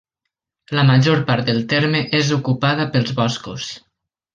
[0.77, 3.73] La major part del terme és ocupada pels boscos.